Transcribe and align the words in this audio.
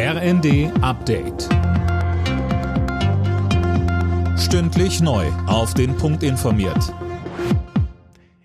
RND 0.00 0.70
Update. 0.80 1.48
Stündlich 4.38 5.00
neu. 5.00 5.26
Auf 5.48 5.74
den 5.74 5.96
Punkt 5.96 6.22
informiert. 6.22 6.94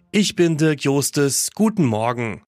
Ich 0.10 0.36
bin 0.36 0.58
Dirk 0.58 0.84
Jostes. 0.84 1.52
Guten 1.54 1.86
Morgen. 1.86 2.42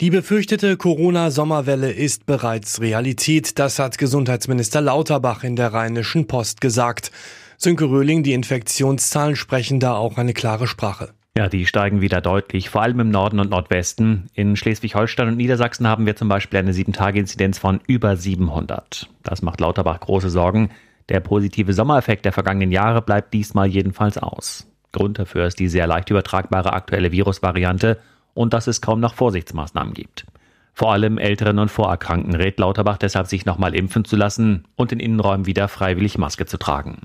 Die 0.00 0.10
befürchtete 0.10 0.76
Corona-Sommerwelle 0.76 1.92
ist 1.92 2.26
bereits 2.26 2.80
Realität. 2.80 3.60
Das 3.60 3.78
hat 3.78 3.98
Gesundheitsminister 3.98 4.80
Lauterbach 4.80 5.44
in 5.44 5.54
der 5.54 5.72
Rheinischen 5.72 6.26
Post 6.26 6.60
gesagt. 6.60 7.12
Sönke 7.56 7.84
Röhling, 7.84 8.24
die 8.24 8.32
Infektionszahlen 8.32 9.36
sprechen 9.36 9.78
da 9.78 9.94
auch 9.94 10.18
eine 10.18 10.34
klare 10.34 10.66
Sprache. 10.66 11.14
Ja, 11.34 11.48
die 11.48 11.64
steigen 11.64 12.02
wieder 12.02 12.20
deutlich, 12.20 12.68
vor 12.68 12.82
allem 12.82 13.00
im 13.00 13.10
Norden 13.10 13.40
und 13.40 13.50
Nordwesten. 13.50 14.26
In 14.34 14.54
Schleswig-Holstein 14.54 15.28
und 15.28 15.38
Niedersachsen 15.38 15.88
haben 15.88 16.04
wir 16.04 16.14
zum 16.14 16.28
Beispiel 16.28 16.58
eine 16.58 16.72
7-Tage-Inzidenz 16.72 17.58
von 17.58 17.80
über 17.86 18.16
700. 18.16 19.08
Das 19.22 19.40
macht 19.40 19.60
Lauterbach 19.60 20.00
große 20.00 20.28
Sorgen. 20.28 20.70
Der 21.08 21.20
positive 21.20 21.72
Sommereffekt 21.72 22.26
der 22.26 22.32
vergangenen 22.32 22.70
Jahre 22.70 23.00
bleibt 23.00 23.32
diesmal 23.32 23.68
jedenfalls 23.68 24.18
aus. 24.18 24.68
Grund 24.92 25.18
dafür 25.18 25.46
ist 25.46 25.58
die 25.58 25.68
sehr 25.68 25.86
leicht 25.86 26.10
übertragbare 26.10 26.74
aktuelle 26.74 27.12
Virusvariante 27.12 27.98
und 28.34 28.52
dass 28.52 28.66
es 28.66 28.82
kaum 28.82 29.00
noch 29.00 29.14
Vorsichtsmaßnahmen 29.14 29.94
gibt. 29.94 30.26
Vor 30.74 30.92
allem 30.92 31.16
Älteren 31.16 31.58
und 31.58 31.70
Vorerkrankten 31.70 32.34
rät 32.34 32.58
Lauterbach 32.58 32.98
deshalb, 32.98 33.26
sich 33.26 33.46
nochmal 33.46 33.74
impfen 33.74 34.04
zu 34.04 34.16
lassen 34.16 34.64
und 34.76 34.92
in 34.92 35.00
Innenräumen 35.00 35.46
wieder 35.46 35.68
freiwillig 35.68 36.18
Maske 36.18 36.44
zu 36.44 36.58
tragen. 36.58 36.98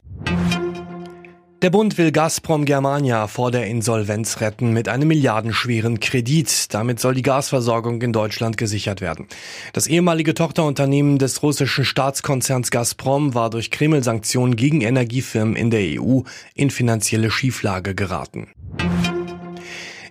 Der 1.63 1.71
Bund 1.71 1.97
will 1.97 2.11
Gazprom 2.11 2.65
Germania 2.65 3.25
vor 3.25 3.49
der 3.49 3.65
Insolvenz 3.65 4.41
retten 4.41 4.73
mit 4.73 4.87
einem 4.87 5.07
milliardenschweren 5.07 5.99
Kredit. 5.99 6.71
Damit 6.71 6.99
soll 6.99 7.15
die 7.15 7.23
Gasversorgung 7.23 7.99
in 8.03 8.13
Deutschland 8.13 8.57
gesichert 8.57 9.01
werden. 9.01 9.25
Das 9.73 9.87
ehemalige 9.87 10.35
Tochterunternehmen 10.35 11.17
des 11.17 11.41
russischen 11.41 11.83
Staatskonzerns 11.83 12.69
Gazprom 12.69 13.33
war 13.33 13.49
durch 13.49 13.71
Kreml-Sanktionen 13.71 14.55
gegen 14.55 14.81
Energiefirmen 14.81 15.55
in 15.55 15.71
der 15.71 15.99
EU 15.99 16.21
in 16.53 16.69
finanzielle 16.69 17.31
Schieflage 17.31 17.95
geraten. 17.95 18.49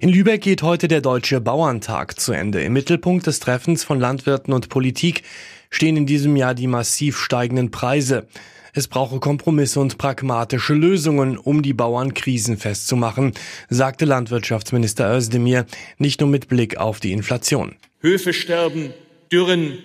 In 0.00 0.08
Lübeck 0.08 0.40
geht 0.40 0.64
heute 0.64 0.88
der 0.88 1.00
Deutsche 1.00 1.40
Bauerntag 1.40 2.18
zu 2.18 2.32
Ende. 2.32 2.64
Im 2.64 2.72
Mittelpunkt 2.72 3.28
des 3.28 3.38
Treffens 3.38 3.84
von 3.84 4.00
Landwirten 4.00 4.52
und 4.52 4.68
Politik 4.68 5.22
stehen 5.70 5.96
in 5.96 6.06
diesem 6.06 6.34
Jahr 6.34 6.54
die 6.54 6.66
massiv 6.66 7.18
steigenden 7.18 7.70
Preise. 7.70 8.26
Es 8.76 8.88
brauche 8.88 9.20
Kompromisse 9.20 9.80
und 9.80 9.96
pragmatische 9.96 10.74
Lösungen, 10.74 11.38
um 11.38 11.62
die 11.62 11.72
Bauern 11.72 12.12
krisenfest 12.12 12.86
zu 12.86 12.94
machen, 12.94 13.32
sagte 13.70 14.04
Landwirtschaftsminister 14.04 15.16
Özdemir, 15.16 15.64
nicht 15.96 16.20
nur 16.20 16.28
mit 16.28 16.48
Blick 16.48 16.76
auf 16.76 17.00
die 17.00 17.12
Inflation. 17.12 17.76
Höfe 18.00 18.34
sterben, 18.34 18.92
Dürren, 19.32 19.78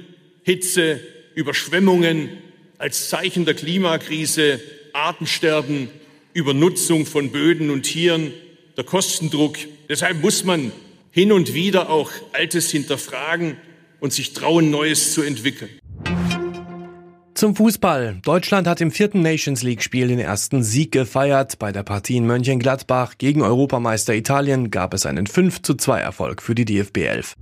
Hitze, 0.43 0.99
Überschwemmungen 1.35 2.31
als 2.79 3.07
Zeichen 3.07 3.45
der 3.45 3.53
Klimakrise, 3.53 4.59
Artensterben, 4.91 5.87
Übernutzung 6.33 7.05
von 7.05 7.31
Böden 7.31 7.69
und 7.69 7.83
Tieren, 7.83 8.33
der 8.75 8.83
Kostendruck. 8.83 9.55
Deshalb 9.87 10.21
muss 10.21 10.43
man 10.43 10.73
hin 11.11 11.31
und 11.31 11.53
wieder 11.53 11.89
auch 11.89 12.11
Altes 12.33 12.69
hinterfragen 12.71 13.55
und 14.01 14.11
sich 14.11 14.33
trauen, 14.33 14.69
Neues 14.69 15.13
zu 15.13 15.21
entwickeln. 15.21 15.69
Zum 17.41 17.55
Fußball. 17.55 18.19
Deutschland 18.21 18.67
hat 18.67 18.81
im 18.81 18.91
vierten 18.91 19.23
Nations 19.23 19.63
League-Spiel 19.63 20.09
den 20.09 20.19
ersten 20.19 20.61
Sieg 20.61 20.91
gefeiert. 20.91 21.57
Bei 21.57 21.71
der 21.71 21.81
Partie 21.81 22.17
in 22.17 22.27
Mönchengladbach 22.27 23.17
gegen 23.17 23.41
Europameister 23.41 24.13
Italien 24.13 24.69
gab 24.69 24.93
es 24.93 25.07
einen 25.07 25.25
5 25.25 25.63
zu 25.63 25.73
2 25.73 26.01
Erfolg 26.01 26.43
für 26.43 26.53
die 26.53 26.65
DFB 26.65 26.97
11. 26.97 27.35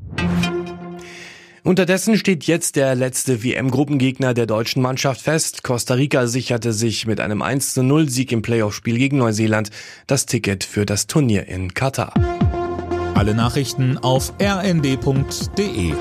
Unterdessen 1.64 2.18
steht 2.18 2.46
jetzt 2.46 2.78
der 2.78 2.96
letzte 2.96 3.44
WM-Gruppengegner 3.44 4.34
der 4.34 4.46
deutschen 4.46 4.82
Mannschaft 4.82 5.20
fest. 5.20 5.64
Costa 5.64 5.96
Rica 5.96 6.28
sicherte 6.28 6.72
sich 6.72 7.06
mit 7.06 7.20
einem 7.20 7.42
1 7.42 7.74
zu 7.74 7.84
0 7.84 8.08
Sieg 8.08 8.32
im 8.32 8.42
Playoff-Spiel 8.42 8.98
gegen 8.98 9.18
Neuseeland 9.18 9.70
das 10.08 10.26
Ticket 10.26 10.64
für 10.64 10.86
das 10.86 11.08
Turnier 11.08 11.50
in 11.50 11.74
Katar. 11.74 12.14
Alle 13.16 13.36
Nachrichten 13.36 13.98
auf 13.98 14.32
rnd.de 14.42 15.92